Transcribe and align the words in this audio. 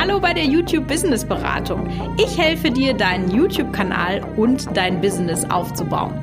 Hallo 0.00 0.18
bei 0.18 0.32
der 0.32 0.46
YouTube 0.46 0.88
Business 0.88 1.26
Beratung. 1.26 1.86
Ich 2.16 2.38
helfe 2.38 2.70
dir, 2.70 2.94
deinen 2.94 3.30
YouTube-Kanal 3.30 4.24
und 4.38 4.74
dein 4.74 4.98
Business 4.98 5.44
aufzubauen. 5.50 6.14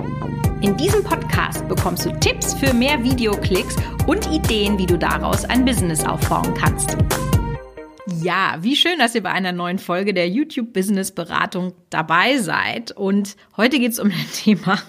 In 0.61 0.75
diesem 0.77 1.03
Podcast 1.03 1.67
bekommst 1.67 2.03
du 2.03 2.11
Tipps 2.19 2.55
für 2.55 2.73
mehr 2.73 3.03
Videoklicks 3.03 3.75
und 4.07 4.25
Ideen, 4.31 4.79
wie 4.79 4.87
du 4.87 4.97
daraus 4.97 5.45
ein 5.45 5.63
Business 5.63 6.03
aufbauen 6.03 6.55
kannst. 6.55 6.97
Ja, 8.19 8.57
wie 8.61 8.75
schön, 8.75 8.97
dass 8.97 9.13
ihr 9.13 9.21
bei 9.21 9.29
einer 9.31 9.51
neuen 9.51 9.77
Folge 9.77 10.11
der 10.11 10.27
YouTube 10.27 10.73
Business 10.73 11.11
Beratung 11.11 11.73
dabei 11.91 12.39
seid. 12.39 12.93
Und 12.93 13.37
heute 13.57 13.77
geht 13.77 13.91
es 13.91 13.99
um 13.99 14.07
ein 14.07 14.25
Thema. 14.33 14.79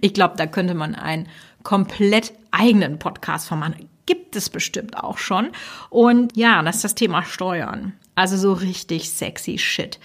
Ich 0.00 0.14
glaube, 0.14 0.36
da 0.38 0.46
könnte 0.46 0.72
man 0.72 0.94
einen 0.94 1.28
komplett 1.64 2.32
eigenen 2.50 2.98
Podcast 2.98 3.46
von 3.46 3.58
machen 3.58 3.89
gibt 4.06 4.36
es 4.36 4.50
bestimmt 4.50 4.96
auch 4.96 5.18
schon. 5.18 5.50
Und 5.88 6.36
ja, 6.36 6.62
das 6.62 6.76
ist 6.76 6.84
das 6.84 6.94
Thema 6.94 7.22
Steuern. 7.24 7.92
Also 8.14 8.36
so 8.36 8.52
richtig 8.52 9.10
sexy 9.10 9.58
Shit. 9.58 9.98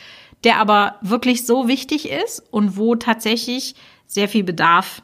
Der 0.43 0.57
aber 0.57 0.95
wirklich 1.01 1.45
so 1.45 1.67
wichtig 1.67 2.09
ist 2.09 2.43
und 2.51 2.77
wo 2.77 2.95
tatsächlich 2.95 3.75
sehr 4.07 4.29
viel 4.29 4.43
Bedarf 4.43 5.01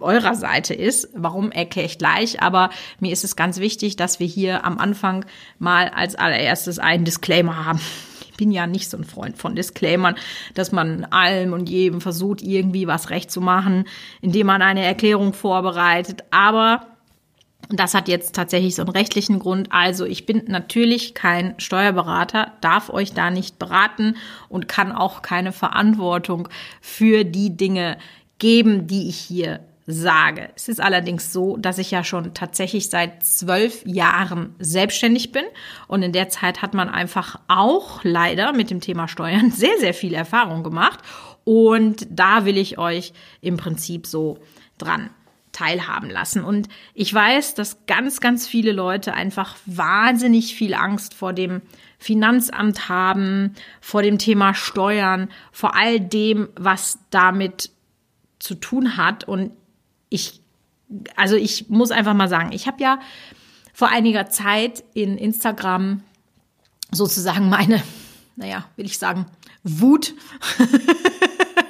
eurer 0.00 0.34
Seite 0.34 0.74
ist. 0.74 1.08
Warum 1.14 1.50
erkläre 1.50 1.86
ich 1.86 1.98
gleich, 1.98 2.42
aber 2.42 2.70
mir 3.00 3.12
ist 3.12 3.24
es 3.24 3.36
ganz 3.36 3.58
wichtig, 3.58 3.96
dass 3.96 4.20
wir 4.20 4.26
hier 4.26 4.64
am 4.64 4.78
Anfang 4.78 5.24
mal 5.58 5.88
als 5.88 6.14
allererstes 6.14 6.78
einen 6.78 7.04
Disclaimer 7.04 7.64
haben. 7.64 7.80
Ich 8.30 8.36
bin 8.36 8.50
ja 8.50 8.66
nicht 8.66 8.90
so 8.90 8.98
ein 8.98 9.04
Freund 9.04 9.38
von 9.38 9.56
Disclaimern, 9.56 10.16
dass 10.54 10.70
man 10.70 11.04
allem 11.06 11.54
und 11.54 11.70
jedem 11.70 12.02
versucht, 12.02 12.42
irgendwie 12.42 12.86
was 12.86 13.08
recht 13.08 13.30
zu 13.30 13.40
machen, 13.40 13.86
indem 14.20 14.48
man 14.48 14.60
eine 14.60 14.84
Erklärung 14.84 15.32
vorbereitet. 15.32 16.22
Aber 16.30 16.95
das 17.68 17.94
hat 17.94 18.08
jetzt 18.08 18.34
tatsächlich 18.34 18.74
so 18.74 18.82
einen 18.82 18.90
rechtlichen 18.90 19.38
Grund. 19.38 19.72
Also 19.72 20.04
ich 20.04 20.26
bin 20.26 20.44
natürlich 20.46 21.14
kein 21.14 21.54
Steuerberater, 21.58 22.52
darf 22.60 22.90
euch 22.90 23.12
da 23.12 23.30
nicht 23.30 23.58
beraten 23.58 24.16
und 24.48 24.68
kann 24.68 24.92
auch 24.92 25.22
keine 25.22 25.52
Verantwortung 25.52 26.48
für 26.80 27.24
die 27.24 27.56
Dinge 27.56 27.98
geben, 28.38 28.86
die 28.86 29.08
ich 29.08 29.18
hier 29.18 29.60
sage. 29.86 30.50
Es 30.56 30.68
ist 30.68 30.80
allerdings 30.80 31.32
so, 31.32 31.56
dass 31.56 31.78
ich 31.78 31.92
ja 31.92 32.02
schon 32.02 32.34
tatsächlich 32.34 32.90
seit 32.90 33.24
zwölf 33.24 33.86
Jahren 33.86 34.54
selbstständig 34.58 35.30
bin 35.30 35.44
und 35.86 36.02
in 36.02 36.12
der 36.12 36.28
Zeit 36.28 36.60
hat 36.60 36.74
man 36.74 36.88
einfach 36.88 37.38
auch 37.46 38.00
leider 38.02 38.52
mit 38.52 38.70
dem 38.70 38.80
Thema 38.80 39.06
Steuern 39.06 39.50
sehr, 39.54 39.78
sehr 39.78 39.94
viel 39.94 40.14
Erfahrung 40.14 40.64
gemacht 40.64 41.00
und 41.44 42.06
da 42.10 42.44
will 42.44 42.58
ich 42.58 42.78
euch 42.78 43.12
im 43.40 43.56
Prinzip 43.56 44.06
so 44.06 44.38
dran 44.76 45.10
teilhaben 45.56 46.10
lassen. 46.10 46.44
Und 46.44 46.68
ich 46.92 47.12
weiß, 47.12 47.54
dass 47.54 47.86
ganz, 47.86 48.20
ganz 48.20 48.46
viele 48.46 48.72
Leute 48.72 49.14
einfach 49.14 49.56
wahnsinnig 49.64 50.54
viel 50.54 50.74
Angst 50.74 51.14
vor 51.14 51.32
dem 51.32 51.62
Finanzamt 51.98 52.90
haben, 52.90 53.54
vor 53.80 54.02
dem 54.02 54.18
Thema 54.18 54.52
Steuern, 54.52 55.30
vor 55.52 55.74
all 55.74 55.98
dem, 55.98 56.48
was 56.56 56.98
damit 57.08 57.70
zu 58.38 58.54
tun 58.54 58.98
hat. 58.98 59.24
Und 59.24 59.50
ich, 60.10 60.42
also 61.16 61.36
ich 61.36 61.70
muss 61.70 61.90
einfach 61.90 62.12
mal 62.12 62.28
sagen, 62.28 62.52
ich 62.52 62.66
habe 62.66 62.82
ja 62.82 62.98
vor 63.72 63.88
einiger 63.88 64.28
Zeit 64.28 64.84
in 64.92 65.16
Instagram 65.16 66.02
sozusagen 66.90 67.48
meine, 67.48 67.82
naja, 68.36 68.66
will 68.76 68.84
ich 68.84 68.98
sagen, 68.98 69.24
Wut 69.64 70.12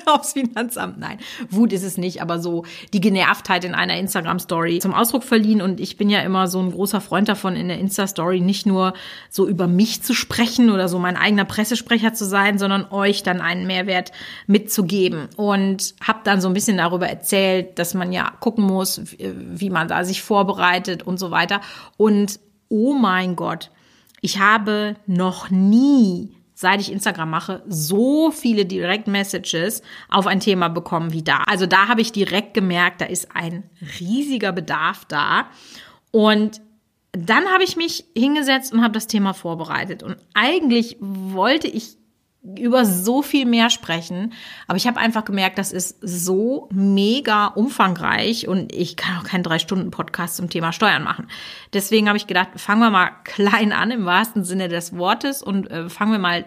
aufs 0.15 0.33
Finanzamt. 0.33 0.99
Nein, 0.99 1.19
Wut 1.51 1.73
ist 1.73 1.83
es 1.83 1.99
nicht, 1.99 2.23
aber 2.23 2.39
so 2.39 2.65
die 2.93 3.01
Genervtheit 3.01 3.65
in 3.65 3.75
einer 3.75 3.97
Instagram-Story 3.97 4.79
zum 4.79 4.95
Ausdruck 4.95 5.25
verliehen. 5.25 5.61
Und 5.61 5.81
ich 5.81 5.97
bin 5.97 6.09
ja 6.09 6.21
immer 6.21 6.48
so 6.48 6.61
ein 6.61 6.71
großer 6.71 7.01
Freund 7.01 7.29
davon, 7.29 7.57
in 7.57 7.69
der 7.69 7.79
Insta-Story 7.79 8.41
nicht 8.41 8.67
nur 8.67 8.95
so 9.31 9.47
über 9.47 9.67
mich 9.67 10.03
zu 10.03 10.15
sprechen 10.15 10.71
oder 10.71 10.89
so 10.89 10.98
mein 10.98 11.17
eigener 11.17 11.45
Pressesprecher 11.45 12.15
zu 12.15 12.25
sein, 12.25 12.59
sondern 12.59 12.87
euch 12.91 13.23
dann 13.23 13.41
einen 13.41 13.67
Mehrwert 13.67 14.13
mitzugeben. 14.47 15.29
Und 15.37 15.95
habe 16.01 16.20
dann 16.25 16.41
so 16.41 16.48
ein 16.48 16.55
bisschen 16.55 16.77
darüber 16.77 17.09
erzählt, 17.09 17.79
dass 17.79 17.95
man 17.95 18.13
ja 18.13 18.33
gucken 18.41 18.64
muss, 18.64 19.01
wie 19.19 19.70
man 19.70 19.89
da 19.89 20.05
sich 20.05 20.23
vorbereitet 20.23 21.03
und 21.03 21.19
so 21.19 21.30
weiter. 21.30 21.61
Und 21.97 22.39
oh 22.69 22.95
mein 22.95 23.36
Gott, 23.36 23.70
ich 24.20 24.39
habe 24.39 24.97
noch 25.07 25.51
nie 25.51 26.36
seit 26.58 26.80
ich 26.80 26.90
Instagram 26.90 27.28
mache, 27.28 27.62
so 27.68 28.30
viele 28.30 28.64
Direct-Messages 28.64 29.83
auf 30.08 30.27
ein 30.27 30.40
Thema 30.40 30.68
bekommen 30.68 31.12
wie 31.12 31.22
da. 31.22 31.44
Also 31.46 31.67
da 31.67 31.86
habe 31.86 32.00
ich 32.00 32.12
direkt 32.12 32.55
gemerkt, 32.55 33.02
da 33.02 33.05
ist 33.05 33.28
ein 33.36 33.64
riesiger 34.00 34.52
Bedarf 34.52 35.05
da. 35.05 35.50
Und 36.12 36.62
dann 37.12 37.44
habe 37.52 37.62
ich 37.62 37.77
mich 37.77 38.06
hingesetzt 38.17 38.72
und 38.72 38.83
habe 38.83 38.94
das 38.94 39.06
Thema 39.06 39.34
vorbereitet. 39.34 40.02
Und 40.02 40.17
eigentlich 40.33 40.96
wollte 40.98 41.68
ich 41.68 41.98
über 42.58 42.84
so 42.84 43.23
viel 43.23 43.46
mehr 43.46 43.70
sprechen. 43.70 44.33
Aber 44.67 44.77
ich 44.77 44.86
habe 44.86 45.01
einfach 45.01 45.24
gemerkt, 45.24 45.58
das 45.58 45.73
ist 45.73 45.98
so 46.01 46.68
mega 46.73 47.48
umfangreich 47.48 48.46
und 48.46 48.73
ich 48.73 48.96
kann 48.96 49.18
auch 49.18 49.24
keinen 49.24 49.42
drei 49.42 49.58
Stunden 49.58 49.90
Podcast 49.90 50.36
zum 50.36 50.48
Thema 50.48 50.73
Steuern 50.73 51.02
machen. 51.02 51.29
Deswegen 51.73 52.08
habe 52.08 52.17
ich 52.17 52.27
gedacht, 52.27 52.48
fangen 52.56 52.80
wir 52.80 52.90
mal 52.90 53.11
klein 53.24 53.73
an 53.73 53.90
im 53.90 54.05
wahrsten 54.05 54.45
Sinne 54.45 54.68
des 54.68 54.96
Wortes 54.96 55.42
und 55.42 55.70
äh, 55.70 55.89
fangen 55.89 56.12
wir 56.12 56.18
mal 56.18 56.45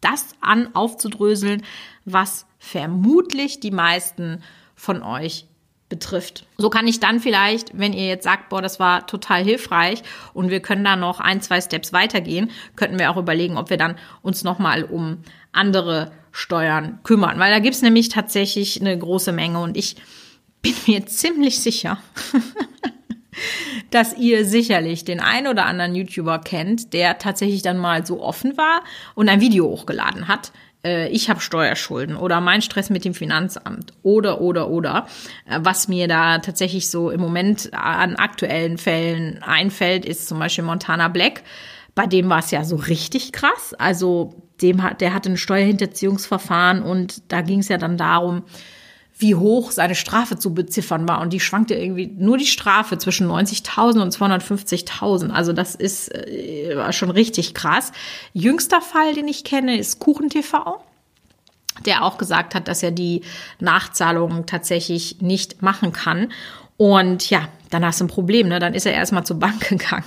das 0.00 0.34
an 0.40 0.74
aufzudröseln, 0.74 1.62
was 2.04 2.46
vermutlich 2.58 3.60
die 3.60 3.70
meisten 3.70 4.42
von 4.74 5.02
euch 5.02 5.46
betrifft. 5.92 6.46
So 6.56 6.70
kann 6.70 6.88
ich 6.88 7.00
dann 7.00 7.20
vielleicht, 7.20 7.78
wenn 7.78 7.92
ihr 7.92 8.06
jetzt 8.06 8.24
sagt, 8.24 8.48
boah, 8.48 8.62
das 8.62 8.80
war 8.80 9.06
total 9.06 9.44
hilfreich 9.44 10.02
und 10.32 10.48
wir 10.48 10.60
können 10.60 10.84
da 10.84 10.96
noch 10.96 11.20
ein, 11.20 11.42
zwei 11.42 11.60
Steps 11.60 11.92
weitergehen, 11.92 12.50
könnten 12.76 12.98
wir 12.98 13.10
auch 13.10 13.18
überlegen, 13.18 13.58
ob 13.58 13.68
wir 13.68 13.76
dann 13.76 13.96
uns 14.22 14.42
nochmal 14.42 14.84
um 14.84 15.18
andere 15.52 16.12
Steuern 16.30 17.00
kümmern. 17.02 17.38
Weil 17.38 17.52
da 17.52 17.58
gibt's 17.58 17.82
nämlich 17.82 18.08
tatsächlich 18.08 18.80
eine 18.80 18.98
große 18.98 19.32
Menge 19.32 19.60
und 19.60 19.76
ich 19.76 19.96
bin 20.62 20.74
mir 20.86 21.06
ziemlich 21.06 21.60
sicher, 21.60 21.98
dass 23.90 24.16
ihr 24.16 24.44
sicherlich 24.44 25.04
den 25.04 25.20
ein 25.20 25.46
oder 25.46 25.66
anderen 25.66 25.94
YouTuber 25.94 26.38
kennt, 26.38 26.92
der 26.92 27.18
tatsächlich 27.18 27.62
dann 27.62 27.78
mal 27.78 28.06
so 28.06 28.22
offen 28.22 28.56
war 28.56 28.82
und 29.14 29.28
ein 29.28 29.40
Video 29.40 29.66
hochgeladen 29.66 30.28
hat, 30.28 30.52
äh, 30.84 31.08
ich 31.08 31.30
habe 31.30 31.40
Steuerschulden 31.40 32.16
oder 32.16 32.40
mein 32.40 32.62
Stress 32.62 32.90
mit 32.90 33.04
dem 33.04 33.14
Finanzamt 33.14 33.92
oder 34.02 34.40
oder 34.40 34.68
oder 34.68 35.06
äh, 35.46 35.58
was 35.62 35.88
mir 35.88 36.08
da 36.08 36.38
tatsächlich 36.38 36.90
so 36.90 37.10
im 37.10 37.20
Moment 37.20 37.70
an 37.72 38.16
aktuellen 38.16 38.78
Fällen 38.78 39.42
einfällt, 39.42 40.04
ist 40.04 40.28
zum 40.28 40.38
Beispiel 40.38 40.64
Montana 40.64 41.08
Black. 41.08 41.42
Bei 41.94 42.06
dem 42.06 42.28
war 42.30 42.38
es 42.38 42.50
ja 42.50 42.64
so 42.64 42.76
richtig 42.76 43.32
krass. 43.32 43.74
Also 43.78 44.34
dem 44.62 44.82
hat, 44.82 45.00
der 45.00 45.14
hatte 45.14 45.30
ein 45.30 45.36
Steuerhinterziehungsverfahren 45.36 46.82
und 46.82 47.22
da 47.28 47.42
ging 47.42 47.60
es 47.60 47.68
ja 47.68 47.78
dann 47.78 47.96
darum, 47.96 48.44
wie 49.18 49.34
hoch 49.34 49.70
seine 49.70 49.94
Strafe 49.94 50.38
zu 50.38 50.54
beziffern 50.54 51.06
war. 51.08 51.20
Und 51.20 51.32
die 51.32 51.40
schwankte 51.40 51.74
irgendwie 51.74 52.06
nur 52.06 52.38
die 52.38 52.46
Strafe 52.46 52.98
zwischen 52.98 53.28
90.000 53.28 54.02
und 54.02 54.14
250.000. 54.14 55.30
Also 55.30 55.52
das 55.52 55.74
ist 55.74 56.12
äh, 56.14 56.92
schon 56.92 57.10
richtig 57.10 57.54
krass. 57.54 57.92
Jüngster 58.32 58.80
Fall, 58.80 59.14
den 59.14 59.28
ich 59.28 59.44
kenne, 59.44 59.78
ist 59.78 59.98
KuchenTV 59.98 60.80
der 61.86 62.04
auch 62.04 62.18
gesagt 62.18 62.54
hat, 62.54 62.68
dass 62.68 62.82
er 62.82 62.90
die 62.90 63.22
Nachzahlungen 63.58 64.46
tatsächlich 64.46 65.20
nicht 65.20 65.62
machen 65.62 65.92
kann. 65.92 66.30
Und 66.76 67.30
ja, 67.30 67.48
dann 67.72 67.84
hast 67.86 68.00
du 68.00 68.04
ein 68.04 68.08
Problem, 68.08 68.48
ne? 68.48 68.58
Dann 68.58 68.74
ist 68.74 68.86
er 68.86 68.92
erstmal 68.92 69.24
zur 69.24 69.38
Bank 69.38 69.60
gegangen. 69.68 70.04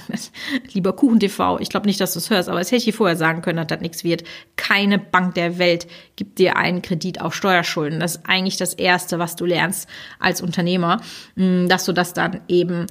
Lieber 0.74 0.94
Kuchen 0.94 1.20
TV, 1.20 1.59
ich 1.59 1.70
glaube 1.70 1.88
nicht, 1.88 2.00
dass 2.00 2.14
du 2.14 2.20
es 2.20 2.30
hörst, 2.30 2.48
aber 2.48 2.59
es 2.59 2.68
hätte 2.68 2.78
ich 2.78 2.86
dir 2.86 2.94
vorher 2.94 3.16
sagen 3.16 3.42
können, 3.42 3.58
dass 3.58 3.68
das 3.68 3.81
nichts 3.81 4.03
wird. 4.03 4.24
Keine 4.56 5.00
Bank 5.00 5.36
der 5.36 5.58
Welt 5.58 5.88
gibt 6.16 6.38
dir 6.38 6.58
einen 6.58 6.81
Kredit 6.81 7.22
auf 7.22 7.34
Steuerschulden. 7.34 8.00
Das 8.00 8.18
ist 8.18 8.26
eigentlich 8.28 8.58
das 8.58 8.74
Erste, 8.74 9.20
was 9.20 9.36
du 9.36 9.46
lernst 9.46 9.90
als 10.20 10.42
Unternehmer, 10.42 11.02
mm, 11.36 11.68
dass 11.68 11.86
du 11.86 11.92
das 11.92 12.14
dann 12.14 12.42
eben 12.48 12.86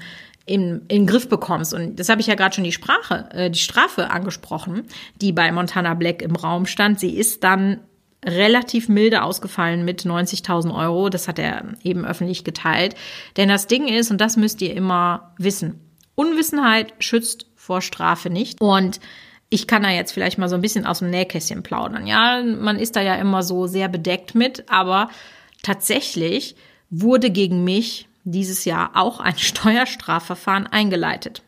in, 0.47 0.83
in 0.89 1.03
den 1.03 1.07
Griff 1.07 1.29
bekommst. 1.29 1.73
Und 1.73 1.99
das 1.99 2.09
habe 2.09 2.21
ich 2.21 2.27
ja 2.27 2.35
gerade 2.35 2.55
schon 2.55 2.65
die 2.65 2.73
Sprache, 2.73 3.29
äh, 3.33 3.51
die 3.51 3.59
Strafe 3.59 4.11
angesprochen, 4.11 4.83
die 5.21 5.33
bei 5.33 5.51
Montana 5.53 5.95
Black 5.95 6.21
im 6.21 6.37
Raum 6.37 6.67
stand. 6.67 7.01
Sie 7.01 7.17
ist 7.17 7.45
dann 7.45 7.81
relativ 8.25 8.89
milde 8.89 9.23
ausgefallen 9.23 9.85
mit 9.85 10.03
90.000 10.03 10.75
Euro. 10.75 11.09
Das 11.09 11.29
hat 11.29 11.39
er 11.39 11.65
eben 11.83 12.05
öffentlich 12.05 12.45
geteilt. 12.45 12.95
Denn 13.37 13.49
das 13.49 13.67
Ding 13.67 13.89
ist, 13.89 14.11
und 14.11 14.21
das 14.21 14.37
müsst 14.37 14.63
ihr 14.63 14.75
immer 14.75 15.35
wissen, 15.39 15.81
Unwissenheit 16.15 16.95
schützt 16.99 17.47
vor 17.57 17.83
Strafe 17.83 18.31
nicht. 18.31 18.61
Und 18.61 19.01
ich 19.51 19.67
kann 19.67 19.83
da 19.83 19.91
jetzt 19.91 20.13
vielleicht 20.13 20.39
mal 20.39 20.49
so 20.49 20.55
ein 20.55 20.61
bisschen 20.61 20.87
aus 20.87 20.99
dem 20.99 21.11
Nähkästchen 21.11 21.63
plaudern. 21.63 22.07
Ja, 22.07 22.43
man 22.43 22.79
ist 22.79 22.97
da 22.97 23.03
ja 23.03 23.15
immer 23.17 23.43
so 23.43 23.67
sehr 23.67 23.89
bedeckt 23.89 24.35
mit, 24.35 24.69
aber 24.69 25.11
tatsächlich 25.63 26.57
wurde 26.91 27.31
gegen 27.31 27.65
mich 27.65 28.09
dieses 28.25 28.65
Jahr 28.65 28.93
auch 28.95 29.21
ein 29.21 29.39
Steuerstrafverfahren 29.39 30.67
eingeleitet. 30.67 31.43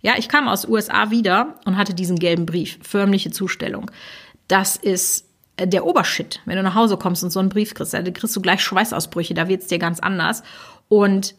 Ja, 0.00 0.14
ich 0.16 0.28
kam 0.28 0.48
aus 0.48 0.66
USA 0.66 1.10
wieder 1.10 1.56
und 1.64 1.76
hatte 1.76 1.94
diesen 1.94 2.18
gelben 2.18 2.46
Brief, 2.46 2.78
förmliche 2.82 3.30
Zustellung. 3.30 3.90
Das 4.48 4.76
ist 4.76 5.27
der 5.64 5.86
Obershit, 5.86 6.40
wenn 6.44 6.56
du 6.56 6.62
nach 6.62 6.74
Hause 6.74 6.96
kommst 6.96 7.24
und 7.24 7.30
so 7.30 7.40
einen 7.40 7.48
Brief 7.48 7.74
kriegst, 7.74 7.94
da 7.94 8.02
kriegst 8.02 8.34
du 8.34 8.40
gleich 8.40 8.62
Schweißausbrüche, 8.62 9.34
da 9.34 9.48
wird's 9.48 9.66
dir 9.66 9.78
ganz 9.78 10.00
anders. 10.00 10.42
Und 10.88 11.34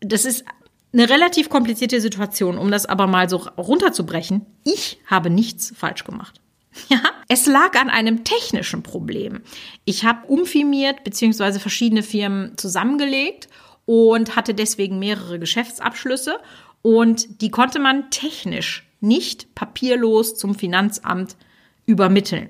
das 0.00 0.24
ist 0.24 0.44
eine 0.92 1.08
relativ 1.08 1.48
komplizierte 1.48 2.00
Situation, 2.00 2.58
um 2.58 2.70
das 2.70 2.86
aber 2.86 3.06
mal 3.06 3.28
so 3.28 3.36
runterzubrechen. 3.36 4.46
Ich 4.64 4.98
habe 5.06 5.30
nichts 5.30 5.72
falsch 5.76 6.04
gemacht. 6.04 6.40
Ja, 6.88 7.02
es 7.28 7.44
lag 7.44 7.78
an 7.78 7.90
einem 7.90 8.24
technischen 8.24 8.82
Problem. 8.82 9.42
Ich 9.84 10.06
habe 10.06 10.26
umfirmiert 10.26 11.04
bzw. 11.04 11.58
verschiedene 11.58 12.02
Firmen 12.02 12.56
zusammengelegt 12.56 13.48
und 13.84 14.36
hatte 14.36 14.54
deswegen 14.54 14.98
mehrere 14.98 15.38
Geschäftsabschlüsse 15.38 16.38
und 16.80 17.42
die 17.42 17.50
konnte 17.50 17.78
man 17.78 18.10
technisch 18.10 18.88
nicht 19.00 19.54
papierlos 19.54 20.36
zum 20.36 20.54
Finanzamt 20.54 21.36
übermitteln. 21.84 22.48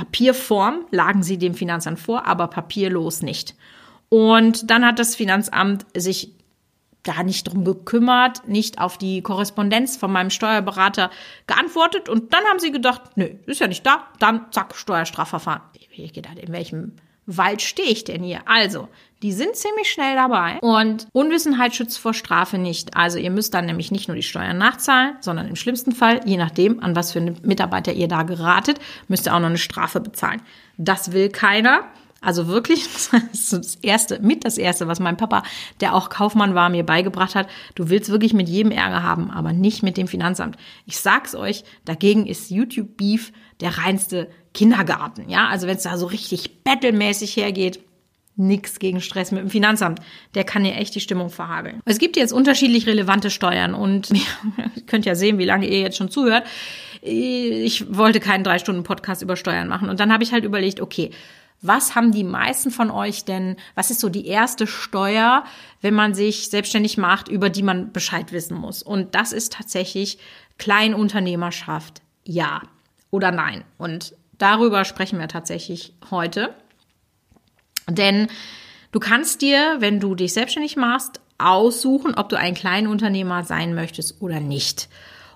Papierform 0.00 0.86
lagen 0.90 1.22
sie 1.22 1.36
dem 1.36 1.52
Finanzamt 1.52 2.00
vor, 2.00 2.26
aber 2.26 2.48
papierlos 2.48 3.20
nicht. 3.20 3.54
Und 4.08 4.70
dann 4.70 4.86
hat 4.86 4.98
das 4.98 5.14
Finanzamt 5.14 5.84
sich 5.94 6.32
da 7.02 7.22
nicht 7.22 7.44
drum 7.44 7.66
gekümmert, 7.66 8.48
nicht 8.48 8.80
auf 8.80 8.96
die 8.96 9.20
Korrespondenz 9.20 9.98
von 9.98 10.10
meinem 10.10 10.30
Steuerberater 10.30 11.10
geantwortet 11.46 12.08
und 12.08 12.32
dann 12.32 12.44
haben 12.44 12.58
sie 12.58 12.72
gedacht, 12.72 13.02
nö, 13.16 13.28
ist 13.44 13.60
ja 13.60 13.66
nicht 13.66 13.84
da, 13.84 14.06
dann 14.18 14.46
zack, 14.52 14.74
Steuerstrafverfahren. 14.74 15.62
Ich 15.90 16.14
gedacht, 16.14 16.38
in 16.38 16.50
welchem 16.50 16.92
Wald 17.26 17.60
stehe 17.60 17.90
ich 17.90 18.04
denn 18.04 18.22
hier? 18.22 18.40
Also, 18.46 18.88
die 19.22 19.32
sind 19.32 19.54
ziemlich 19.54 19.90
schnell 19.90 20.14
dabei 20.14 20.58
und 20.60 21.06
Unwissenheit 21.12 21.74
schützt 21.74 21.98
vor 21.98 22.14
Strafe 22.14 22.56
nicht. 22.56 22.96
Also 22.96 23.18
ihr 23.18 23.30
müsst 23.30 23.52
dann 23.52 23.66
nämlich 23.66 23.90
nicht 23.90 24.08
nur 24.08 24.16
die 24.16 24.22
Steuern 24.22 24.58
nachzahlen, 24.58 25.16
sondern 25.20 25.48
im 25.48 25.56
schlimmsten 25.56 25.92
Fall, 25.92 26.20
je 26.24 26.38
nachdem, 26.38 26.82
an 26.82 26.96
was 26.96 27.12
für 27.12 27.18
einen 27.18 27.38
Mitarbeiter 27.42 27.92
ihr 27.92 28.08
da 28.08 28.22
geratet, 28.22 28.78
müsst 29.08 29.26
ihr 29.26 29.34
auch 29.34 29.40
noch 29.40 29.48
eine 29.48 29.58
Strafe 29.58 30.00
bezahlen. 30.00 30.40
Das 30.78 31.12
will 31.12 31.28
keiner. 31.28 31.84
Also 32.22 32.48
wirklich, 32.48 32.84
das 32.92 33.12
ist 33.32 33.52
das 33.52 33.74
erste, 33.76 34.20
mit 34.20 34.44
das 34.44 34.58
erste, 34.58 34.88
was 34.88 35.00
mein 35.00 35.16
Papa, 35.16 35.42
der 35.80 35.94
auch 35.94 36.08
Kaufmann 36.08 36.54
war, 36.54 36.70
mir 36.70 36.84
beigebracht 36.84 37.34
hat. 37.34 37.48
Du 37.74 37.90
willst 37.90 38.10
wirklich 38.10 38.32
mit 38.32 38.48
jedem 38.48 38.72
Ärger 38.72 39.02
haben, 39.02 39.30
aber 39.30 39.52
nicht 39.52 39.82
mit 39.82 39.96
dem 39.96 40.08
Finanzamt. 40.08 40.56
Ich 40.86 40.98
sag's 40.98 41.34
euch, 41.34 41.64
dagegen 41.84 42.26
ist 42.26 42.50
YouTube 42.50 42.96
Beef 42.96 43.32
der 43.60 43.78
reinste 43.78 44.30
Kindergarten. 44.54 45.28
Ja, 45.28 45.48
also 45.48 45.66
wenn 45.66 45.76
es 45.76 45.82
da 45.82 45.96
so 45.96 46.06
richtig 46.06 46.64
battlemäßig 46.64 47.36
hergeht, 47.36 47.80
nix 48.40 48.78
gegen 48.78 49.00
Stress 49.00 49.30
mit 49.30 49.42
dem 49.42 49.50
Finanzamt. 49.50 50.00
Der 50.34 50.44
kann 50.44 50.64
dir 50.64 50.74
echt 50.74 50.94
die 50.94 51.00
Stimmung 51.00 51.30
verhageln. 51.30 51.80
Es 51.84 51.98
gibt 51.98 52.16
jetzt 52.16 52.32
unterschiedlich 52.32 52.86
relevante 52.86 53.30
Steuern 53.30 53.74
und 53.74 54.10
ihr 54.10 54.82
könnt 54.86 55.04
ja 55.06 55.14
sehen, 55.14 55.38
wie 55.38 55.44
lange 55.44 55.66
ihr 55.66 55.80
jetzt 55.80 55.96
schon 55.96 56.10
zuhört. 56.10 56.44
Ich 57.02 57.94
wollte 57.96 58.20
keinen 58.20 58.44
drei 58.44 58.58
Stunden 58.58 58.82
Podcast 58.82 59.22
über 59.22 59.36
Steuern 59.36 59.68
machen 59.68 59.88
und 59.88 60.00
dann 60.00 60.12
habe 60.12 60.22
ich 60.22 60.32
halt 60.32 60.44
überlegt, 60.44 60.80
okay, 60.80 61.10
was 61.62 61.94
haben 61.94 62.12
die 62.12 62.24
meisten 62.24 62.70
von 62.70 62.90
euch 62.90 63.24
denn, 63.24 63.56
was 63.74 63.90
ist 63.90 64.00
so 64.00 64.08
die 64.08 64.26
erste 64.26 64.66
Steuer, 64.66 65.44
wenn 65.82 65.92
man 65.92 66.14
sich 66.14 66.48
selbstständig 66.48 66.96
macht, 66.96 67.28
über 67.28 67.50
die 67.50 67.62
man 67.62 67.92
Bescheid 67.92 68.32
wissen 68.32 68.56
muss? 68.56 68.82
Und 68.82 69.14
das 69.14 69.32
ist 69.32 69.52
tatsächlich 69.52 70.18
Kleinunternehmerschaft. 70.58 72.00
Ja 72.24 72.62
oder 73.10 73.30
nein. 73.30 73.64
Und 73.76 74.14
darüber 74.38 74.84
sprechen 74.84 75.18
wir 75.18 75.28
tatsächlich 75.28 75.92
heute. 76.10 76.54
Denn 77.90 78.28
du 78.92 79.00
kannst 79.00 79.42
dir, 79.42 79.76
wenn 79.78 80.00
du 80.00 80.14
dich 80.14 80.32
selbstständig 80.32 80.76
machst, 80.76 81.20
aussuchen, 81.38 82.14
ob 82.14 82.28
du 82.28 82.36
ein 82.36 82.54
Kleinunternehmer 82.54 83.44
sein 83.44 83.74
möchtest 83.74 84.20
oder 84.20 84.40
nicht. 84.40 84.88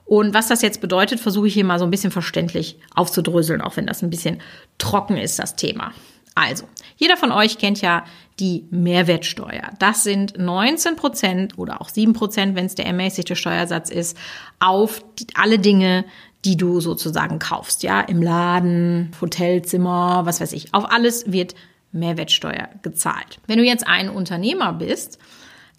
Und 0.04 0.34
was 0.34 0.48
das 0.48 0.60
jetzt 0.60 0.80
bedeutet, 0.80 1.18
versuche 1.18 1.48
ich 1.48 1.54
hier 1.54 1.64
mal 1.64 1.78
so 1.78 1.86
ein 1.86 1.90
bisschen 1.90 2.10
verständlich 2.10 2.78
aufzudröseln, 2.94 3.62
auch 3.62 3.76
wenn 3.76 3.86
das 3.86 4.02
ein 4.02 4.10
bisschen 4.10 4.40
trocken 4.76 5.16
ist, 5.16 5.38
das 5.38 5.56
Thema. 5.56 5.92
Also, 6.34 6.64
jeder 6.96 7.16
von 7.16 7.32
euch 7.32 7.58
kennt 7.58 7.80
ja 7.80 8.04
die 8.40 8.66
Mehrwertsteuer. 8.70 9.70
Das 9.78 10.02
sind 10.02 10.36
19 10.36 10.96
Prozent 10.96 11.58
oder 11.58 11.80
auch 11.80 11.88
7 11.88 12.12
Prozent, 12.12 12.56
wenn 12.56 12.66
es 12.66 12.74
der 12.74 12.86
ermäßigte 12.86 13.36
Steuersatz 13.36 13.88
ist, 13.88 14.18
auf 14.58 15.04
alle 15.34 15.58
Dinge, 15.58 16.04
die 16.44 16.56
du 16.56 16.80
sozusagen 16.80 17.38
kaufst. 17.38 17.84
Ja, 17.84 18.00
im 18.00 18.20
Laden, 18.20 19.12
Hotelzimmer, 19.20 20.22
was 20.26 20.40
weiß 20.40 20.52
ich. 20.52 20.74
Auf 20.74 20.90
alles 20.90 21.30
wird 21.30 21.54
Mehrwertsteuer 21.94 22.68
gezahlt. 22.82 23.38
Wenn 23.46 23.58
du 23.58 23.64
jetzt 23.64 23.86
ein 23.86 24.10
Unternehmer 24.10 24.72
bist, 24.72 25.18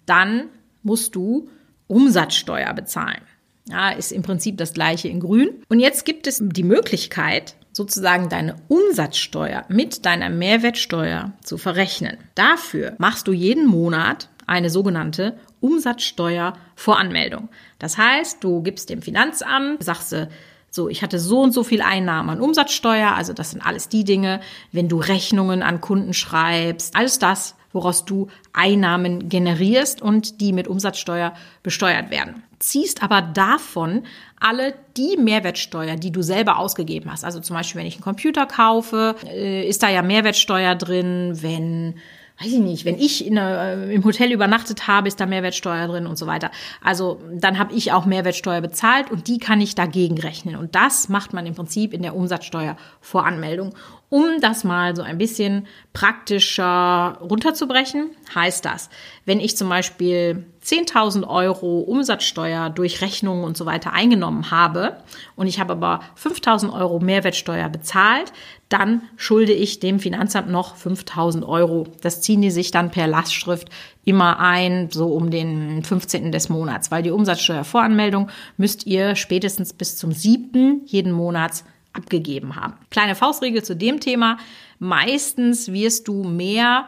dann 0.06 0.44
musst 0.82 1.14
du 1.14 1.48
Umsatzsteuer 1.86 2.72
bezahlen. 2.74 3.22
Ja, 3.68 3.90
ist 3.90 4.12
im 4.12 4.22
Prinzip 4.22 4.58
das 4.58 4.74
gleiche 4.74 5.08
in 5.08 5.20
grün. 5.20 5.62
Und 5.68 5.80
jetzt 5.80 6.04
gibt 6.04 6.26
es 6.26 6.40
die 6.40 6.62
Möglichkeit, 6.62 7.56
sozusagen 7.72 8.28
deine 8.28 8.56
Umsatzsteuer 8.68 9.64
mit 9.68 10.06
deiner 10.06 10.30
Mehrwertsteuer 10.30 11.32
zu 11.42 11.58
verrechnen. 11.58 12.16
Dafür 12.34 12.94
machst 12.98 13.26
du 13.26 13.32
jeden 13.32 13.66
Monat 13.66 14.28
eine 14.46 14.70
sogenannte 14.70 15.36
Umsatzsteuervoranmeldung. 15.60 17.48
Das 17.78 17.98
heißt, 17.98 18.42
du 18.42 18.62
gibst 18.62 18.88
dem 18.88 19.02
Finanzamt, 19.02 19.82
sagst 19.82 20.12
du, 20.12 20.28
so, 20.76 20.88
ich 20.88 21.02
hatte 21.02 21.18
so 21.18 21.40
und 21.40 21.50
so 21.50 21.64
viel 21.64 21.82
Einnahmen 21.82 22.30
an 22.30 22.40
Umsatzsteuer, 22.40 23.12
also 23.16 23.32
das 23.32 23.50
sind 23.50 23.66
alles 23.66 23.88
die 23.88 24.04
Dinge, 24.04 24.40
wenn 24.70 24.88
du 24.88 24.98
Rechnungen 24.98 25.62
an 25.62 25.80
Kunden 25.80 26.14
schreibst, 26.14 26.94
alles 26.94 27.18
das, 27.18 27.56
woraus 27.72 28.04
du 28.04 28.28
Einnahmen 28.52 29.28
generierst 29.28 30.00
und 30.00 30.40
die 30.40 30.52
mit 30.52 30.68
Umsatzsteuer 30.68 31.34
besteuert 31.62 32.10
werden. 32.10 32.42
Ziehst 32.58 33.02
aber 33.02 33.20
davon 33.20 34.04
alle 34.40 34.74
die 34.96 35.16
Mehrwertsteuer, 35.18 35.96
die 35.96 36.10
du 36.10 36.22
selber 36.22 36.58
ausgegeben 36.58 37.10
hast. 37.12 37.24
Also 37.24 37.40
zum 37.40 37.54
Beispiel, 37.54 37.80
wenn 37.80 37.86
ich 37.86 37.96
einen 37.96 38.04
Computer 38.04 38.46
kaufe, 38.46 39.16
äh, 39.26 39.68
ist 39.68 39.82
da 39.82 39.90
ja 39.90 40.02
Mehrwertsteuer 40.02 40.74
drin, 40.74 41.36
wenn 41.42 41.96
weiß 42.40 42.52
ich 42.52 42.58
nicht, 42.58 42.84
wenn 42.84 42.98
ich 42.98 43.26
in, 43.26 43.36
äh, 43.36 43.92
im 43.92 44.04
Hotel 44.04 44.32
übernachtet 44.32 44.86
habe, 44.86 45.08
ist 45.08 45.20
da 45.20 45.26
Mehrwertsteuer 45.26 45.86
drin 45.86 46.06
und 46.06 46.18
so 46.18 46.26
weiter. 46.26 46.50
Also 46.82 47.20
dann 47.32 47.58
habe 47.58 47.74
ich 47.74 47.92
auch 47.92 48.04
Mehrwertsteuer 48.04 48.60
bezahlt 48.60 49.10
und 49.10 49.28
die 49.28 49.38
kann 49.38 49.60
ich 49.60 49.74
dagegen 49.74 50.18
rechnen. 50.18 50.56
Und 50.56 50.74
das 50.74 51.08
macht 51.08 51.32
man 51.32 51.46
im 51.46 51.54
Prinzip 51.54 51.94
in 51.94 52.02
der 52.02 52.14
Umsatzsteuervoranmeldung. 52.14 53.74
Um 54.08 54.40
das 54.40 54.62
mal 54.62 54.94
so 54.94 55.02
ein 55.02 55.18
bisschen 55.18 55.66
praktischer 55.92 57.18
runterzubrechen, 57.20 58.10
heißt 58.32 58.64
das, 58.64 58.88
wenn 59.24 59.40
ich 59.40 59.56
zum 59.56 59.68
Beispiel 59.68 60.46
10.000 60.64 61.26
Euro 61.26 61.80
Umsatzsteuer 61.80 62.70
durch 62.70 63.00
Rechnungen 63.00 63.42
und 63.42 63.56
so 63.56 63.66
weiter 63.66 63.92
eingenommen 63.92 64.52
habe 64.52 64.98
und 65.34 65.48
ich 65.48 65.58
habe 65.58 65.72
aber 65.72 66.00
5.000 66.22 66.72
Euro 66.72 67.00
Mehrwertsteuer 67.00 67.68
bezahlt, 67.68 68.32
dann 68.68 69.02
schulde 69.16 69.52
ich 69.52 69.80
dem 69.80 69.98
Finanzamt 69.98 70.50
noch 70.50 70.76
5.000 70.76 71.44
Euro. 71.44 71.88
Das 72.00 72.20
ziehen 72.20 72.42
die 72.42 72.50
sich 72.52 72.70
dann 72.70 72.92
per 72.92 73.08
Lastschrift 73.08 73.70
immer 74.04 74.38
ein, 74.38 74.88
so 74.90 75.08
um 75.08 75.32
den 75.32 75.82
15. 75.82 76.30
des 76.30 76.48
Monats, 76.48 76.92
weil 76.92 77.02
die 77.02 77.10
Umsatzsteuervoranmeldung 77.10 78.30
müsst 78.56 78.86
ihr 78.86 79.16
spätestens 79.16 79.72
bis 79.72 79.96
zum 79.96 80.12
7. 80.12 80.82
jeden 80.86 81.10
Monats 81.10 81.64
abgegeben 81.96 82.56
haben. 82.56 82.74
Kleine 82.90 83.14
Faustregel 83.14 83.62
zu 83.62 83.74
dem 83.74 84.00
Thema. 84.00 84.38
Meistens 84.78 85.72
wirst 85.72 86.08
du 86.08 86.24
mehr 86.24 86.86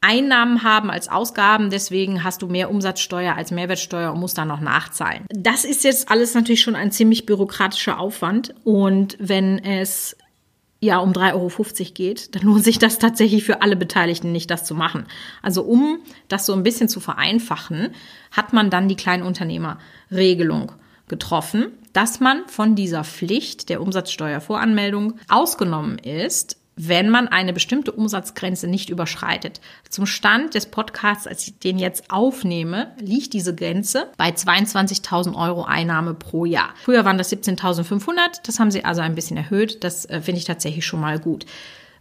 Einnahmen 0.00 0.62
haben 0.62 0.90
als 0.90 1.08
Ausgaben, 1.08 1.70
deswegen 1.70 2.22
hast 2.22 2.42
du 2.42 2.46
mehr 2.46 2.70
Umsatzsteuer 2.70 3.34
als 3.34 3.50
Mehrwertsteuer 3.50 4.12
und 4.12 4.20
musst 4.20 4.38
dann 4.38 4.48
noch 4.48 4.60
nachzahlen. 4.60 5.24
Das 5.30 5.64
ist 5.64 5.84
jetzt 5.84 6.10
alles 6.10 6.34
natürlich 6.34 6.62
schon 6.62 6.76
ein 6.76 6.92
ziemlich 6.92 7.26
bürokratischer 7.26 7.98
Aufwand 7.98 8.54
und 8.62 9.16
wenn 9.18 9.58
es 9.58 10.16
ja 10.80 10.98
um 10.98 11.12
3,50 11.12 11.32
Euro 11.34 11.92
geht, 11.94 12.34
dann 12.34 12.42
lohnt 12.42 12.62
sich 12.62 12.78
das 12.78 12.98
tatsächlich 12.98 13.44
für 13.44 13.62
alle 13.62 13.76
Beteiligten 13.76 14.30
nicht, 14.30 14.50
das 14.50 14.64
zu 14.64 14.74
machen. 14.74 15.06
Also 15.42 15.62
um 15.62 15.98
das 16.28 16.46
so 16.46 16.52
ein 16.52 16.62
bisschen 16.62 16.88
zu 16.88 17.00
vereinfachen, 17.00 17.94
hat 18.30 18.52
man 18.52 18.70
dann 18.70 18.88
die 18.88 18.96
Kleinunternehmerregelung 18.96 20.72
getroffen, 21.08 21.68
dass 21.92 22.20
man 22.20 22.46
von 22.48 22.74
dieser 22.74 23.04
Pflicht 23.04 23.68
der 23.68 23.80
Umsatzsteuervoranmeldung 23.80 25.18
ausgenommen 25.28 25.98
ist, 25.98 26.58
wenn 26.76 27.08
man 27.08 27.26
eine 27.26 27.54
bestimmte 27.54 27.90
Umsatzgrenze 27.90 28.68
nicht 28.68 28.90
überschreitet. 28.90 29.60
Zum 29.88 30.04
Stand 30.04 30.54
des 30.54 30.66
Podcasts, 30.66 31.26
als 31.26 31.46
ich 31.46 31.58
den 31.58 31.78
jetzt 31.78 32.10
aufnehme, 32.10 32.92
liegt 33.00 33.32
diese 33.32 33.54
Grenze 33.54 34.10
bei 34.18 34.28
22.000 34.28 35.34
Euro 35.34 35.64
Einnahme 35.64 36.12
pro 36.12 36.44
Jahr. 36.44 36.74
Früher 36.84 37.06
waren 37.06 37.16
das 37.16 37.32
17.500, 37.32 38.42
das 38.44 38.60
haben 38.60 38.70
sie 38.70 38.84
also 38.84 39.00
ein 39.00 39.14
bisschen 39.14 39.38
erhöht. 39.38 39.82
Das 39.84 40.04
äh, 40.04 40.20
finde 40.20 40.38
ich 40.38 40.44
tatsächlich 40.44 40.84
schon 40.84 41.00
mal 41.00 41.18
gut. 41.18 41.46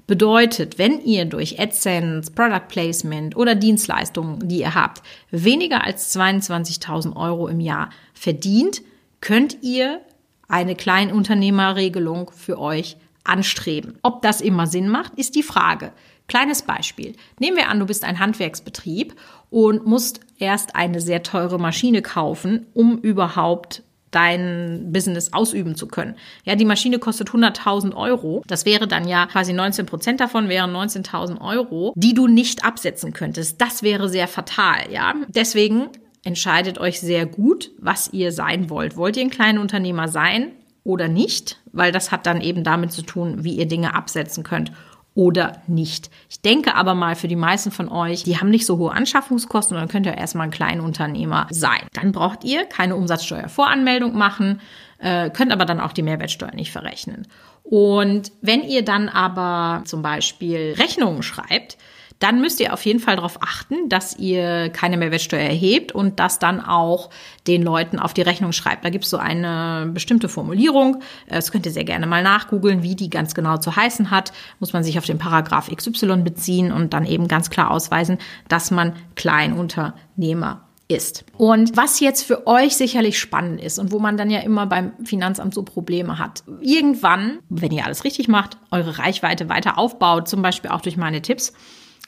Bedeutet, 0.07 0.77
wenn 0.77 1.01
ihr 1.01 1.25
durch 1.25 1.59
AdSense, 1.59 2.31
Product 2.31 2.67
Placement 2.67 3.35
oder 3.35 3.55
Dienstleistungen, 3.55 4.47
die 4.47 4.59
ihr 4.59 4.75
habt, 4.75 5.01
weniger 5.31 5.83
als 5.83 6.15
22.000 6.15 7.15
Euro 7.15 7.47
im 7.47 7.59
Jahr 7.59 7.89
verdient, 8.13 8.83
könnt 9.25 9.63
ihr 9.63 10.01
eine 10.47 10.75
Kleinunternehmerregelung 10.75 12.29
für 12.29 12.59
euch 12.59 12.95
anstreben. 13.23 13.97
Ob 14.03 14.21
das 14.21 14.39
immer 14.39 14.67
Sinn 14.67 14.87
macht, 14.87 15.15
ist 15.15 15.33
die 15.33 15.41
Frage. 15.41 15.91
Kleines 16.27 16.61
Beispiel. 16.61 17.15
Nehmen 17.39 17.57
wir 17.57 17.69
an, 17.69 17.79
du 17.79 17.87
bist 17.87 18.03
ein 18.03 18.19
Handwerksbetrieb 18.19 19.15
und 19.49 19.87
musst 19.87 20.19
erst 20.37 20.75
eine 20.75 21.01
sehr 21.01 21.23
teure 21.23 21.57
Maschine 21.57 22.03
kaufen, 22.03 22.67
um 22.75 22.99
überhaupt 22.99 23.81
dein 24.11 24.91
Business 24.93 25.33
ausüben 25.33 25.75
zu 25.75 25.87
können. 25.87 26.15
Ja, 26.43 26.55
die 26.55 26.63
Maschine 26.63 26.99
kostet 26.99 27.29
100.000 27.29 27.95
Euro. 27.95 28.43
Das 28.45 28.67
wäre 28.67 28.87
dann 28.87 29.07
ja 29.07 29.25
quasi 29.25 29.53
19 29.53 29.87
Prozent 29.87 30.19
davon 30.19 30.49
wären 30.49 30.71
19.000 30.71 31.41
Euro, 31.41 31.93
die 31.95 32.13
du 32.13 32.27
nicht 32.27 32.63
absetzen 32.63 33.11
könntest. 33.11 33.59
Das 33.59 33.81
wäre 33.81 34.07
sehr 34.07 34.27
fatal, 34.27 34.91
ja. 34.91 35.15
Deswegen 35.29 35.89
entscheidet 36.25 36.77
euch 36.79 36.99
sehr 36.99 37.25
gut, 37.25 37.71
was 37.77 38.11
ihr 38.11 38.33
sein 38.33 38.69
wollt. 38.69 38.97
Wollt 38.97 39.15
ihr 39.15 39.23
ein 39.23 39.29
kleiner 39.29 39.61
Unternehmer 39.61 40.09
sein 40.09 40.51
oder 40.83 41.07
nicht? 41.07 41.61
Weil 41.71 41.93
das 41.93 42.11
hat 42.11 42.25
dann 42.25 42.41
eben 42.41 42.65
damit 42.65 42.91
zu 42.91 43.03
tun, 43.03 43.45
wie 43.45 43.55
ihr 43.55 43.67
Dinge 43.67 43.93
absetzen 43.93 44.43
könnt 44.43 44.73
oder 45.13 45.61
nicht. 45.67 46.09
Ich 46.29 46.41
denke 46.41 46.75
aber 46.75 46.93
mal 46.93 47.15
für 47.15 47.29
die 47.29 47.37
meisten 47.37 47.71
von 47.71 47.87
euch, 47.87 48.23
die 48.23 48.37
haben 48.37 48.49
nicht 48.49 48.65
so 48.65 48.77
hohe 48.77 48.91
Anschaffungskosten 48.91 49.77
und 49.77 49.81
dann 49.81 49.89
könnt 49.89 50.05
ihr 50.05 50.17
erstmal 50.17 50.47
ein 50.47 50.51
Kleinunternehmer 50.51 51.47
sein. 51.51 51.87
Dann 51.93 52.11
braucht 52.11 52.43
ihr 52.43 52.65
keine 52.65 52.97
Umsatzsteuervoranmeldung 52.97 54.17
machen, 54.17 54.59
äh, 54.97 55.29
könnt 55.29 55.53
aber 55.53 55.63
dann 55.65 55.79
auch 55.79 55.93
die 55.93 56.01
Mehrwertsteuer 56.01 56.53
nicht 56.53 56.71
verrechnen. 56.71 57.27
Und 57.63 58.31
wenn 58.41 58.63
ihr 58.63 58.83
dann 58.83 59.07
aber 59.07 59.83
zum 59.85 60.01
Beispiel 60.01 60.75
Rechnungen 60.77 61.23
schreibt, 61.23 61.77
dann 62.19 62.41
müsst 62.41 62.59
ihr 62.59 62.73
auf 62.73 62.85
jeden 62.85 62.99
Fall 62.99 63.17
darauf 63.17 63.41
achten, 63.41 63.89
dass 63.89 64.17
ihr 64.17 64.69
keine 64.69 64.97
Mehrwertsteuer 64.97 65.41
erhebt 65.41 65.91
und 65.91 66.19
das 66.19 66.39
dann 66.39 66.61
auch 66.61 67.09
den 67.47 67.61
Leuten 67.61 67.99
auf 67.99 68.13
die 68.13 68.21
Rechnung 68.21 68.51
schreibt. 68.51 68.85
Da 68.85 68.89
gibt 68.89 69.03
es 69.03 69.09
so 69.09 69.17
eine 69.17 69.89
bestimmte 69.93 70.29
Formulierung. 70.29 71.01
Das 71.27 71.51
könnt 71.51 71.65
ihr 71.65 71.71
sehr 71.71 71.83
gerne 71.83 72.07
mal 72.07 72.23
nachgoogeln, 72.23 72.83
wie 72.83 72.95
die 72.95 73.09
ganz 73.09 73.35
genau 73.35 73.57
zu 73.57 73.75
heißen 73.75 74.11
hat. 74.11 74.31
Muss 74.59 74.73
man 74.73 74.83
sich 74.83 74.97
auf 74.97 75.05
den 75.05 75.17
Paragraph 75.17 75.69
XY 75.69 76.17
beziehen 76.17 76.71
und 76.71 76.93
dann 76.93 77.05
eben 77.05 77.27
ganz 77.27 77.49
klar 77.49 77.71
ausweisen, 77.71 78.17
dass 78.47 78.71
man 78.71 78.93
Kleinunternehmer 79.15 80.61
ist. 80.87 81.25
Und 81.37 81.75
was 81.75 81.99
jetzt 81.99 82.23
für 82.23 82.45
euch 82.47 82.75
sicherlich 82.75 83.19
spannend 83.19 83.59
ist 83.59 83.79
und 83.79 83.91
wo 83.91 83.99
man 83.99 84.17
dann 84.17 84.29
ja 84.29 84.39
immer 84.39 84.67
beim 84.67 84.93
Finanzamt 85.03 85.53
so 85.53 85.63
Probleme 85.63 86.19
hat. 86.19 86.43
Irgendwann, 86.61 87.39
wenn 87.49 87.71
ihr 87.71 87.85
alles 87.85 88.03
richtig 88.03 88.27
macht, 88.27 88.57
eure 88.71 88.99
Reichweite 88.99 89.49
weiter 89.49 89.77
aufbaut, 89.77 90.27
zum 90.27 90.41
Beispiel 90.41 90.69
auch 90.69 90.81
durch 90.81 90.95
meine 90.95 91.21
Tipps, 91.21 91.53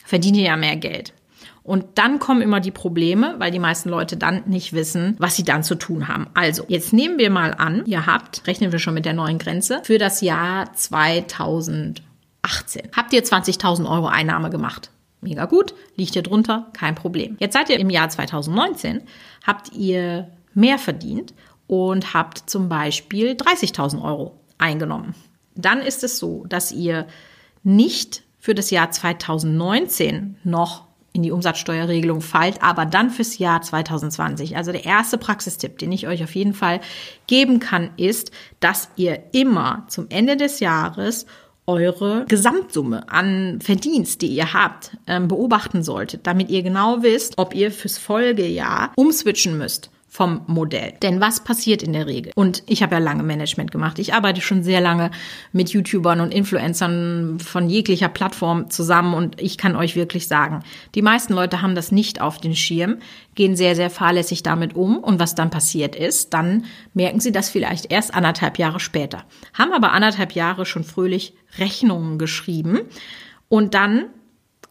verdient 0.07 0.37
ihr 0.37 0.43
ja 0.43 0.57
mehr 0.57 0.77
Geld. 0.77 1.13
Und 1.63 1.85
dann 1.95 2.19
kommen 2.19 2.41
immer 2.41 2.61
die 2.61 2.71
Probleme, 2.71 3.35
weil 3.39 3.51
die 3.51 3.59
meisten 3.59 3.89
Leute 3.89 4.15
dann 4.15 4.43
nicht 4.45 4.71
wissen, 4.71 5.17
was 5.19 5.35
sie 5.35 5.43
dann 5.43 5.63
zu 5.63 5.75
tun 5.75 6.07
haben. 6.07 6.27
Also, 6.33 6.63
jetzt 6.69 6.93
nehmen 6.93 7.17
wir 7.17 7.29
mal 7.29 7.53
an, 7.53 7.83
ihr 7.85 8.05
habt, 8.05 8.47
rechnen 8.47 8.71
wir 8.71 8.79
schon 8.79 8.93
mit 8.93 9.03
der 9.03 9.13
neuen 9.13 9.37
Grenze, 9.37 9.81
für 9.83 9.97
das 9.97 10.21
Jahr 10.21 10.73
2018. 10.73 12.03
Habt 12.95 13.11
ihr 13.11 13.21
20.000 13.21 13.89
Euro 13.89 14.07
Einnahme 14.07 14.49
gemacht? 14.49 14.91
Mega 15.19 15.43
gut, 15.43 15.73
liegt 15.97 16.15
ihr 16.15 16.23
drunter, 16.23 16.67
kein 16.71 16.95
Problem. 16.95 17.35
Jetzt 17.39 17.53
seid 17.53 17.69
ihr 17.69 17.79
im 17.79 17.89
Jahr 17.89 18.07
2019, 18.07 19.01
habt 19.45 19.73
ihr 19.73 20.29
mehr 20.53 20.79
verdient 20.79 21.33
und 21.67 22.13
habt 22.13 22.49
zum 22.49 22.69
Beispiel 22.69 23.31
30.000 23.31 24.01
Euro 24.01 24.39
eingenommen. 24.57 25.15
Dann 25.55 25.81
ist 25.81 26.05
es 26.05 26.17
so, 26.17 26.45
dass 26.47 26.71
ihr 26.71 27.07
nicht 27.63 28.23
für 28.47 28.55
das 28.55 28.71
Jahr 28.71 28.89
2019 28.89 30.37
noch 30.45 30.85
in 31.11 31.21
die 31.21 31.31
Umsatzsteuerregelung 31.31 32.21
fallt, 32.21 32.63
aber 32.63 32.85
dann 32.85 33.09
fürs 33.09 33.39
Jahr 33.39 33.61
2020. 33.61 34.55
Also 34.55 34.71
der 34.71 34.85
erste 34.85 35.17
Praxistipp, 35.17 35.77
den 35.79 35.91
ich 35.91 36.07
euch 36.07 36.23
auf 36.23 36.33
jeden 36.33 36.53
Fall 36.53 36.79
geben 37.27 37.59
kann, 37.59 37.89
ist, 37.97 38.31
dass 38.61 38.87
ihr 38.95 39.21
immer 39.33 39.83
zum 39.89 40.05
Ende 40.07 40.37
des 40.37 40.61
Jahres 40.61 41.25
eure 41.65 42.23
Gesamtsumme 42.29 43.09
an 43.09 43.59
Verdienst, 43.61 44.21
die 44.21 44.27
ihr 44.27 44.53
habt, 44.53 44.95
ähm, 45.07 45.27
beobachten 45.27 45.83
solltet, 45.83 46.25
damit 46.25 46.49
ihr 46.49 46.63
genau 46.63 47.03
wisst, 47.03 47.33
ob 47.37 47.53
ihr 47.53 47.69
fürs 47.69 47.97
Folgejahr 47.97 48.93
umswitchen 48.95 49.57
müsst 49.57 49.91
vom 50.17 50.41
Modell. 50.47 50.95
Denn 51.03 51.21
was 51.21 51.43
passiert 51.43 51.83
in 51.83 51.93
der 51.93 52.07
Regel? 52.07 52.31
Und 52.33 52.63
ich 52.65 52.81
habe 52.81 52.95
ja 52.95 52.99
lange 52.99 53.21
Management 53.21 53.69
gemacht. 53.69 53.99
Ich 53.99 54.15
arbeite 54.15 54.41
schon 54.41 54.63
sehr 54.63 54.81
lange 54.81 55.11
mit 55.51 55.69
YouTubern 55.69 56.21
und 56.21 56.33
Influencern 56.33 57.37
von 57.39 57.69
jeglicher 57.69 58.09
Plattform 58.09 58.71
zusammen 58.71 59.13
und 59.13 59.39
ich 59.39 59.59
kann 59.59 59.75
euch 59.75 59.95
wirklich 59.95 60.27
sagen, 60.27 60.63
die 60.95 61.03
meisten 61.03 61.33
Leute 61.33 61.61
haben 61.61 61.75
das 61.75 61.91
nicht 61.91 62.19
auf 62.19 62.39
den 62.39 62.55
Schirm, 62.55 62.97
gehen 63.35 63.55
sehr, 63.55 63.75
sehr 63.75 63.91
fahrlässig 63.91 64.41
damit 64.41 64.75
um 64.75 64.97
und 64.97 65.19
was 65.19 65.35
dann 65.35 65.51
passiert 65.51 65.95
ist, 65.95 66.33
dann 66.33 66.65
merken 66.95 67.19
sie 67.19 67.31
das 67.31 67.51
vielleicht 67.51 67.91
erst 67.91 68.15
anderthalb 68.15 68.57
Jahre 68.57 68.79
später. 68.79 69.23
Haben 69.53 69.71
aber 69.71 69.91
anderthalb 69.91 70.31
Jahre 70.31 70.65
schon 70.65 70.83
fröhlich 70.83 71.35
Rechnungen 71.59 72.17
geschrieben 72.17 72.79
und 73.49 73.75
dann 73.75 74.05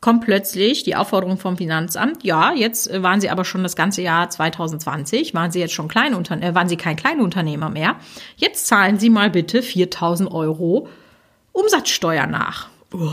kommt 0.01 0.25
plötzlich 0.25 0.83
die 0.83 0.97
Aufforderung 0.97 1.39
vom 1.39 1.57
Finanzamt, 1.57 2.23
ja, 2.23 2.53
jetzt 2.53 2.91
äh, 2.91 3.03
waren 3.03 3.21
Sie 3.21 3.31
aber 3.31 3.45
schon 3.45 3.63
das 3.63 3.77
ganze 3.77 4.03
Jahr 4.03 4.31
2020, 4.31 5.35
waren 5.35 5.51
Sie 5.51 5.61
jetzt 5.61 5.75
schon 5.75 5.89
Kleinunter 5.89 6.41
äh, 6.43 6.55
waren 6.55 6.69
Sie 6.69 6.77
kein 6.77 6.97
Kleinunternehmer 6.97 7.71
mehr. 7.71 7.97
Jetzt 8.37 8.67
zahlen 8.67 8.99
Sie 8.99 9.11
mal 9.11 9.31
bitte 9.31 9.63
4000 9.63 10.31
Euro 10.31 10.89
Umsatzsteuer 11.53 12.27
nach. 12.27 12.69
Oh, 12.93 13.11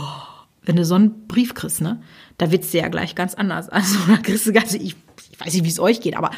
wenn 0.64 0.76
du 0.76 0.86
so 0.86 0.96
einen 0.96 1.28
Brief 1.28 1.54
kriegst, 1.54 1.82
ne, 1.82 2.02
da 2.38 2.52
wird's 2.52 2.74
ja 2.74 2.88
gleich 2.90 3.16
ganz 3.16 3.34
anders. 3.34 3.70
Also 3.72 4.00
da 4.08 4.18
kriegst 4.18 4.46
du 4.46 4.54
ganz, 4.54 4.74
ich, 4.74 4.96
ich 5.32 5.40
weiß 5.40 5.54
nicht, 5.54 5.64
wie 5.64 5.70
es 5.70 5.80
euch 5.80 6.02
geht, 6.02 6.18
aber 6.18 6.32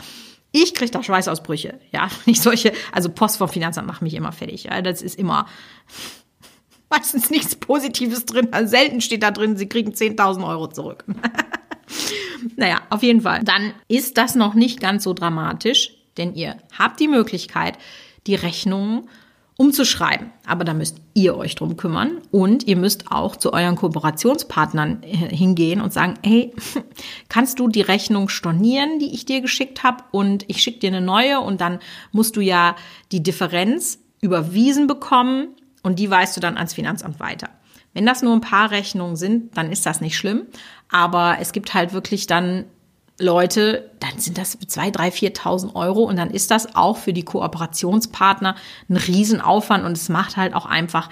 ich 0.51 0.73
krieg 0.73 0.91
da 0.91 1.03
Schweißausbrüche. 1.03 1.79
Ja, 1.91 2.09
nicht 2.25 2.41
solche, 2.41 2.71
also 2.91 3.09
Post 3.09 3.37
vom 3.37 3.49
Finanzamt 3.49 3.87
macht 3.87 4.01
mich 4.01 4.13
immer 4.13 4.31
fertig. 4.31 4.65
Ja, 4.65 4.81
das 4.81 5.01
ist 5.01 5.19
immer, 5.19 5.47
meistens 6.89 7.29
nichts 7.29 7.55
Positives 7.55 8.25
drin. 8.25 8.49
Also 8.51 8.69
selten 8.69 9.01
steht 9.01 9.23
da 9.23 9.31
drin, 9.31 9.57
sie 9.57 9.67
kriegen 9.67 9.91
10.000 9.91 10.47
Euro 10.47 10.67
zurück. 10.67 11.05
naja, 12.55 12.81
auf 12.89 13.03
jeden 13.03 13.21
Fall. 13.21 13.43
Dann 13.43 13.73
ist 13.87 14.17
das 14.17 14.35
noch 14.35 14.53
nicht 14.53 14.79
ganz 14.79 15.03
so 15.03 15.13
dramatisch, 15.13 15.93
denn 16.17 16.35
ihr 16.35 16.57
habt 16.77 16.99
die 16.99 17.07
Möglichkeit, 17.07 17.77
die 18.27 18.35
Rechnungen 18.35 19.07
umzuschreiben. 19.57 20.31
Aber 20.45 20.65
da 20.65 20.73
müsst 20.73 20.97
ihr 21.13 21.37
euch 21.37 21.55
drum 21.55 21.77
kümmern 21.77 22.21
und 22.31 22.67
ihr 22.67 22.75
müsst 22.75 23.11
auch 23.11 23.37
zu 23.37 23.53
euren 23.53 23.77
Kooperationspartnern 23.77 25.01
hingehen 25.03 25.79
und 25.79 25.93
sagen, 25.93 26.15
hey, 26.23 26.53
kannst 27.29 27.59
du 27.59 27.69
die 27.69 27.81
Rechnung 27.81 28.27
stornieren, 28.27 28.99
die 28.99 29.13
ich 29.13 29.25
dir 29.25 29.39
geschickt 29.39 29.83
habe 29.83 30.03
und 30.11 30.43
ich 30.49 30.61
schicke 30.61 30.79
dir 30.79 30.89
eine 30.89 31.01
neue 31.01 31.39
und 31.39 31.61
dann 31.61 31.79
musst 32.11 32.35
du 32.35 32.41
ja 32.41 32.75
die 33.13 33.23
Differenz 33.23 33.99
überwiesen 34.19 34.87
bekommen 34.87 35.55
und 35.85 35.99
die 35.99 36.09
weißt 36.09 36.35
du 36.35 36.41
dann 36.41 36.57
ans 36.57 36.73
Finanzamt 36.73 37.19
weiter. 37.19 37.49
Wenn 37.93 38.05
das 38.05 38.21
nur 38.21 38.33
ein 38.33 38.41
paar 38.41 38.71
Rechnungen 38.71 39.15
sind, 39.15 39.55
dann 39.55 39.71
ist 39.71 39.85
das 39.85 40.01
nicht 40.01 40.17
schlimm. 40.17 40.47
Aber 40.91 41.37
es 41.39 41.51
gibt 41.51 41.73
halt 41.73 41.93
wirklich 41.93 42.27
dann 42.27 42.65
Leute, 43.19 43.91
dann 43.99 44.19
sind 44.19 44.37
das 44.37 44.57
zwei, 44.67 44.91
drei, 44.91 45.11
viertausend 45.11 45.75
Euro 45.75 46.01
und 46.03 46.17
dann 46.17 46.31
ist 46.31 46.51
das 46.51 46.75
auch 46.75 46.97
für 46.97 47.13
die 47.13 47.23
Kooperationspartner 47.23 48.55
ein 48.89 48.97
Riesenaufwand 48.97 49.85
und 49.85 49.93
es 49.93 50.09
macht 50.09 50.35
halt 50.35 50.53
auch 50.53 50.65
einfach 50.65 51.09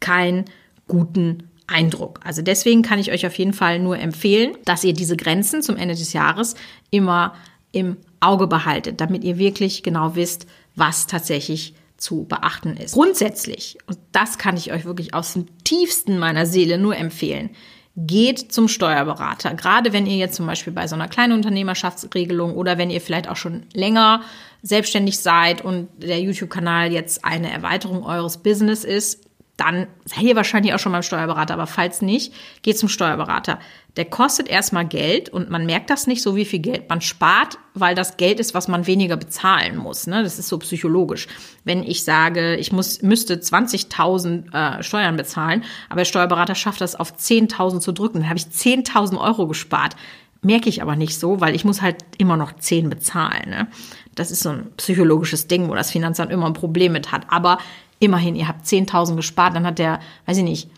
keinen 0.00 0.46
guten 0.88 1.50
Eindruck. 1.66 2.20
Also 2.24 2.42
deswegen 2.42 2.82
kann 2.82 2.98
ich 2.98 3.12
euch 3.12 3.26
auf 3.26 3.38
jeden 3.38 3.52
Fall 3.52 3.78
nur 3.78 3.98
empfehlen, 3.98 4.56
dass 4.64 4.84
ihr 4.84 4.94
diese 4.94 5.16
Grenzen 5.16 5.62
zum 5.62 5.76
Ende 5.76 5.94
des 5.94 6.12
Jahres 6.12 6.56
immer 6.90 7.34
im 7.72 7.98
Auge 8.20 8.46
behaltet, 8.46 9.00
damit 9.00 9.22
ihr 9.22 9.38
wirklich 9.38 9.82
genau 9.82 10.16
wisst, 10.16 10.46
was 10.74 11.06
tatsächlich 11.06 11.74
zu 11.96 12.24
beachten 12.24 12.76
ist. 12.76 12.94
Grundsätzlich, 12.94 13.78
und 13.86 13.98
das 14.12 14.38
kann 14.38 14.56
ich 14.56 14.72
euch 14.72 14.84
wirklich 14.84 15.14
aus 15.14 15.32
dem 15.32 15.46
tiefsten 15.64 16.18
meiner 16.18 16.46
Seele 16.46 16.78
nur 16.78 16.96
empfehlen, 16.96 17.50
geht 17.96 18.52
zum 18.52 18.66
Steuerberater. 18.68 19.54
Gerade 19.54 19.92
wenn 19.92 20.06
ihr 20.06 20.16
jetzt 20.16 20.34
zum 20.34 20.46
Beispiel 20.46 20.72
bei 20.72 20.88
so 20.88 20.96
einer 20.96 21.08
kleinen 21.08 21.32
Unternehmerschaftsregelung 21.32 22.54
oder 22.54 22.76
wenn 22.76 22.90
ihr 22.90 23.00
vielleicht 23.00 23.28
auch 23.28 23.36
schon 23.36 23.66
länger 23.72 24.22
selbstständig 24.62 25.18
seid 25.18 25.64
und 25.64 25.88
der 25.98 26.20
YouTube-Kanal 26.20 26.92
jetzt 26.92 27.24
eine 27.24 27.52
Erweiterung 27.52 28.04
eures 28.04 28.38
Business 28.38 28.82
ist, 28.82 29.24
dann 29.56 29.86
seid 30.04 30.24
ihr 30.24 30.34
wahrscheinlich 30.34 30.74
auch 30.74 30.80
schon 30.80 30.92
beim 30.92 31.02
Steuerberater. 31.02 31.54
Aber 31.54 31.68
falls 31.68 32.02
nicht, 32.02 32.32
geht 32.62 32.76
zum 32.76 32.88
Steuerberater. 32.88 33.60
Der 33.96 34.04
kostet 34.04 34.48
erstmal 34.48 34.84
Geld 34.84 35.28
und 35.28 35.48
man 35.48 35.64
merkt 35.64 35.90
das 35.90 36.08
nicht 36.08 36.22
so, 36.22 36.34
wie 36.34 36.44
viel 36.44 36.58
Geld 36.58 36.88
man 36.88 37.00
spart, 37.00 37.58
weil 37.72 37.94
das 37.94 38.16
Geld 38.16 38.40
ist, 38.40 38.52
was 38.52 38.66
man 38.66 38.88
weniger 38.88 39.16
bezahlen 39.16 39.76
muss. 39.76 40.08
Ne? 40.08 40.24
Das 40.24 40.40
ist 40.40 40.48
so 40.48 40.58
psychologisch. 40.58 41.28
Wenn 41.62 41.84
ich 41.84 42.02
sage, 42.02 42.56
ich 42.56 42.72
muss, 42.72 43.02
müsste 43.02 43.36
20.000 43.36 44.52
äh, 44.52 44.82
Steuern 44.82 45.16
bezahlen, 45.16 45.62
aber 45.88 46.00
der 46.00 46.06
Steuerberater 46.06 46.56
schafft 46.56 46.80
das 46.80 46.96
auf 46.96 47.14
10.000 47.16 47.78
zu 47.78 47.92
drücken, 47.92 48.20
dann 48.20 48.28
habe 48.28 48.38
ich 48.38 48.46
10.000 48.46 49.20
Euro 49.20 49.46
gespart. 49.46 49.94
Merke 50.42 50.68
ich 50.68 50.82
aber 50.82 50.96
nicht 50.96 51.18
so, 51.18 51.40
weil 51.40 51.54
ich 51.54 51.64
muss 51.64 51.80
halt 51.80 51.96
immer 52.18 52.36
noch 52.36 52.56
10 52.56 52.90
bezahlen. 52.90 53.48
Ne? 53.48 53.68
Das 54.14 54.30
ist 54.30 54.42
so 54.42 54.50
ein 54.50 54.72
psychologisches 54.76 55.46
Ding, 55.46 55.68
wo 55.68 55.74
das 55.74 55.90
Finanzamt 55.90 56.30
immer 56.32 56.46
ein 56.46 56.52
Problem 56.52 56.92
mit 56.92 57.12
hat. 57.12 57.26
Aber 57.30 57.58
immerhin, 58.04 58.36
ihr 58.36 58.48
habt 58.48 58.66
10.000 58.66 59.16
gespart, 59.16 59.54
dann 59.54 59.66
hat 59.66 59.78
der, 59.78 60.00
weiß 60.26 60.38
ich 60.38 60.44
nicht, 60.44 60.70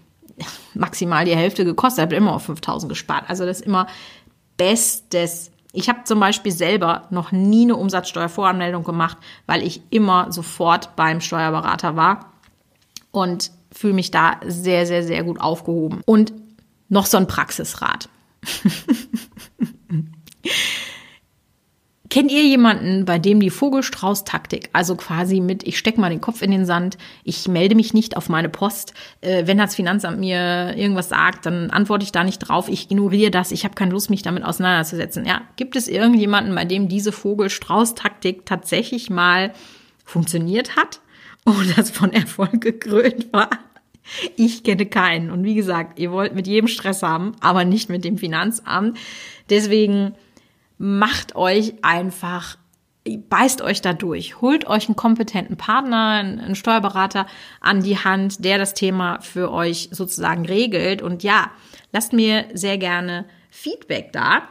maximal 0.75 1.25
die 1.25 1.37
Hälfte 1.37 1.65
gekostet, 1.65 2.03
habt 2.03 2.13
immer 2.13 2.35
auf 2.35 2.49
5.000 2.49 2.89
gespart. 2.89 3.25
Also 3.29 3.47
das 3.47 3.61
ist 3.61 3.67
immer 3.67 3.87
bestes. 4.57 5.51
Ich 5.73 5.89
habe 5.89 6.05
zum 6.05 6.21
Beispiel 6.21 6.53
selber 6.53 7.07
noch 7.11 7.33
nie 7.33 7.63
eine 7.63 7.77
Umsatzsteuervoranmeldung 7.77 8.85
gemacht, 8.85 9.19
weil 9.47 9.63
ich 9.63 9.83
immer 9.91 10.33
sofort 10.33 10.97
beim 10.97 11.21
Steuerberater 11.21 11.97
war 11.97 12.33
und 13.11 13.51
fühle 13.73 13.95
mich 13.95 14.11
da 14.11 14.41
sehr, 14.47 14.87
sehr, 14.87 15.03
sehr 15.03 15.25
gut 15.25 15.41
aufgehoben. 15.41 16.03
Und 16.07 16.33
noch 16.89 17.07
so 17.07 17.17
ein 17.17 17.27
Praxisrat. 17.27 18.09
Kennt 22.17 22.33
ihr 22.33 22.45
jemanden, 22.45 23.05
bei 23.05 23.19
dem 23.19 23.41
die 23.41 23.51
Vogelstrauß-Taktik, 23.51 24.71
also 24.73 24.97
quasi 24.97 25.41
mit, 25.41 25.65
ich 25.65 25.77
stecke 25.77 26.01
mal 26.01 26.09
den 26.09 26.23
Kopf 26.23 26.41
in 26.41 26.51
den 26.51 26.65
Sand, 26.65 26.97
ich 27.25 27.47
melde 27.47 27.75
mich 27.75 27.93
nicht 27.93 28.17
auf 28.17 28.31
meine 28.31 28.49
Post, 28.49 28.95
äh, 29.21 29.47
wenn 29.47 29.59
das 29.59 29.75
Finanzamt 29.75 30.19
mir 30.19 30.73
irgendwas 30.79 31.11
sagt, 31.11 31.45
dann 31.45 31.69
antworte 31.69 32.05
ich 32.05 32.13
da 32.13 32.25
nicht 32.25 32.39
drauf, 32.39 32.71
ich 32.71 32.91
ignoriere 32.91 33.31
das, 33.31 33.53
ich 33.53 33.65
habe 33.65 33.75
keine 33.75 33.91
Lust, 33.91 34.09
mich 34.09 34.23
damit 34.23 34.45
auseinanderzusetzen. 34.45 35.27
Ja, 35.27 35.43
gibt 35.57 35.77
es 35.77 35.89
irgendjemanden, 35.89 36.55
bei 36.55 36.65
dem 36.65 36.89
diese 36.89 37.13
Vogelstrauß-Taktik 37.13 38.47
tatsächlich 38.47 39.11
mal 39.11 39.53
funktioniert 40.03 40.75
hat 40.75 41.03
und 41.45 41.77
das 41.77 41.91
von 41.91 42.15
Erfolg 42.15 42.63
gekrönt 42.63 43.31
war? 43.35 43.51
Ich 44.37 44.65
kenne 44.65 44.87
keinen. 44.87 45.31
Und 45.31 45.45
wie 45.45 45.55
gesagt, 45.55 45.99
ihr 45.99 46.13
wollt 46.13 46.35
mit 46.35 46.47
jedem 46.47 46.69
Stress 46.69 47.03
haben, 47.03 47.33
aber 47.41 47.67
nicht 47.67 47.91
mit 47.91 48.07
dem 48.07 48.17
Finanzamt. 48.17 48.97
Deswegen 49.51 50.15
macht 50.79 51.37
euch 51.37 51.75
einfach 51.83 52.59
beißt 53.29 53.63
euch 53.63 53.83
da 53.83 53.93
durch, 53.93 54.41
holt 54.41 54.67
euch 54.67 54.89
einen 54.89 54.97
kompetenten 54.97 55.57
Partner, 55.57 56.15
einen 56.15 56.57
Steuerberater 56.57 57.27
an 57.61 57.81
die 57.81 57.99
Hand, 57.99 58.45
der 58.45 58.59
das 58.59 58.75
Thema 58.75 59.21
für 59.21 59.53
euch 59.53 59.91
sozusagen 59.93 60.45
regelt. 60.45 61.03
Und 61.03 61.23
ja, 61.23 61.53
lasst 61.93 62.13
mir 62.13 62.47
sehr 62.53 62.79
gerne 62.79 63.27
Feedback 63.51 64.13
da 64.13 64.43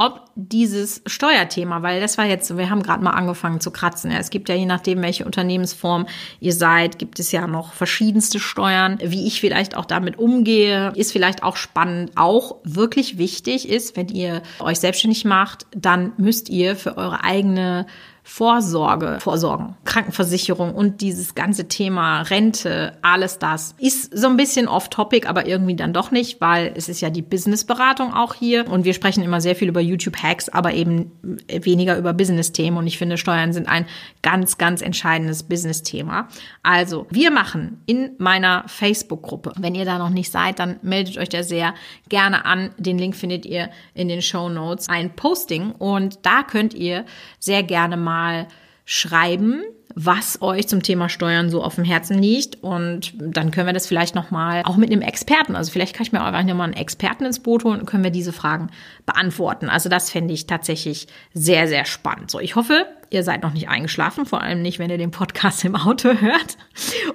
ob 0.00 0.30
dieses 0.34 1.02
Steuerthema, 1.04 1.82
weil 1.82 2.00
das 2.00 2.16
war 2.16 2.24
jetzt, 2.24 2.56
wir 2.56 2.70
haben 2.70 2.82
gerade 2.82 3.04
mal 3.04 3.10
angefangen 3.10 3.60
zu 3.60 3.70
kratzen. 3.70 4.10
Es 4.10 4.30
gibt 4.30 4.48
ja 4.48 4.54
je 4.54 4.64
nachdem, 4.64 5.02
welche 5.02 5.26
Unternehmensform 5.26 6.06
ihr 6.40 6.54
seid, 6.54 6.98
gibt 6.98 7.20
es 7.20 7.32
ja 7.32 7.46
noch 7.46 7.74
verschiedenste 7.74 8.40
Steuern. 8.40 8.98
Wie 9.04 9.26
ich 9.26 9.42
vielleicht 9.42 9.76
auch 9.76 9.84
damit 9.84 10.18
umgehe, 10.18 10.90
ist 10.94 11.12
vielleicht 11.12 11.42
auch 11.42 11.56
spannend. 11.56 12.12
Auch 12.14 12.56
wirklich 12.64 13.18
wichtig 13.18 13.68
ist, 13.68 13.94
wenn 13.94 14.08
ihr 14.08 14.40
euch 14.58 14.80
selbstständig 14.80 15.26
macht, 15.26 15.66
dann 15.76 16.14
müsst 16.16 16.48
ihr 16.48 16.76
für 16.76 16.96
eure 16.96 17.22
eigene 17.22 17.86
Vorsorge, 18.32 19.18
Vorsorgen, 19.20 19.74
Krankenversicherung 19.84 20.72
und 20.72 21.00
dieses 21.00 21.34
ganze 21.34 21.66
Thema 21.66 22.22
Rente, 22.22 22.96
alles 23.02 23.40
das 23.40 23.74
ist 23.78 24.16
so 24.16 24.28
ein 24.28 24.36
bisschen 24.36 24.68
off-topic, 24.68 25.28
aber 25.28 25.46
irgendwie 25.48 25.74
dann 25.74 25.92
doch 25.92 26.12
nicht, 26.12 26.40
weil 26.40 26.72
es 26.76 26.88
ist 26.88 27.00
ja 27.00 27.10
die 27.10 27.22
Businessberatung 27.22 28.14
auch 28.14 28.34
hier 28.34 28.70
und 28.70 28.84
wir 28.84 28.94
sprechen 28.94 29.24
immer 29.24 29.40
sehr 29.40 29.56
viel 29.56 29.68
über 29.68 29.80
YouTube-Hacks, 29.80 30.48
aber 30.48 30.74
eben 30.74 31.10
weniger 31.48 31.98
über 31.98 32.12
Business-Themen 32.12 32.76
und 32.78 32.86
ich 32.86 32.98
finde, 32.98 33.18
Steuern 33.18 33.52
sind 33.52 33.68
ein 33.68 33.84
ganz, 34.22 34.58
ganz 34.58 34.80
entscheidendes 34.80 35.42
Business-Thema. 35.42 36.28
Also, 36.62 37.08
wir 37.10 37.32
machen 37.32 37.82
in 37.86 38.12
meiner 38.18 38.62
Facebook-Gruppe, 38.68 39.54
wenn 39.58 39.74
ihr 39.74 39.84
da 39.84 39.98
noch 39.98 40.08
nicht 40.08 40.30
seid, 40.30 40.60
dann 40.60 40.78
meldet 40.82 41.18
euch 41.18 41.30
da 41.30 41.42
sehr 41.42 41.74
gerne 42.08 42.44
an. 42.44 42.70
Den 42.78 42.96
Link 42.96 43.16
findet 43.16 43.44
ihr 43.44 43.70
in 43.92 44.06
den 44.06 44.22
Show 44.22 44.48
Notes. 44.48 44.88
Ein 44.88 45.16
Posting 45.16 45.72
und 45.72 46.20
da 46.22 46.44
könnt 46.44 46.74
ihr 46.74 47.04
sehr 47.40 47.64
gerne 47.64 47.96
mal 47.96 48.19
mal 48.20 48.46
schreiben, 48.84 49.62
was 49.94 50.40
euch 50.40 50.68
zum 50.68 50.82
Thema 50.82 51.08
Steuern 51.08 51.50
so 51.50 51.62
auf 51.62 51.74
dem 51.74 51.84
Herzen 51.84 52.18
liegt. 52.18 52.62
Und 52.62 53.12
dann 53.16 53.50
können 53.50 53.66
wir 53.66 53.72
das 53.72 53.86
vielleicht 53.86 54.14
nochmal 54.14 54.62
auch 54.64 54.76
mit 54.76 54.90
einem 54.90 55.02
Experten, 55.02 55.56
also 55.56 55.72
vielleicht 55.72 55.94
kann 55.94 56.06
ich 56.06 56.12
mir 56.12 56.22
einfach 56.22 56.44
nochmal 56.44 56.66
einen 56.66 56.76
Experten 56.76 57.24
ins 57.24 57.40
Boot 57.40 57.64
holen 57.64 57.80
und 57.80 57.86
können 57.86 58.04
wir 58.04 58.10
diese 58.10 58.32
Fragen 58.32 58.70
beantworten. 59.06 59.68
Also 59.68 59.88
das 59.88 60.10
fände 60.10 60.34
ich 60.34 60.46
tatsächlich 60.46 61.06
sehr, 61.34 61.66
sehr 61.66 61.84
spannend. 61.84 62.30
So, 62.30 62.40
ich 62.40 62.56
hoffe, 62.56 62.86
ihr 63.10 63.24
seid 63.24 63.42
noch 63.42 63.52
nicht 63.52 63.68
eingeschlafen, 63.68 64.26
vor 64.26 64.40
allem 64.40 64.62
nicht, 64.62 64.78
wenn 64.78 64.90
ihr 64.90 64.98
den 64.98 65.10
Podcast 65.10 65.64
im 65.64 65.76
Auto 65.76 66.08
hört. 66.20 66.56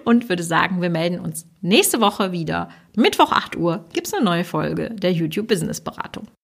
Und 0.04 0.30
würde 0.30 0.44
sagen, 0.44 0.82
wir 0.82 0.90
melden 0.90 1.20
uns 1.20 1.48
nächste 1.62 2.02
Woche 2.02 2.32
wieder. 2.32 2.70
Mittwoch 2.96 3.32
8 3.32 3.56
Uhr 3.56 3.86
gibt 3.94 4.08
es 4.08 4.14
eine 4.14 4.24
neue 4.24 4.44
Folge 4.44 4.92
der 4.92 5.12
YouTube 5.12 5.48
Business 5.48 5.82
Beratung. 5.82 6.28